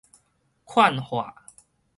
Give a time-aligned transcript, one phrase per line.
[0.65, 1.45] 勸化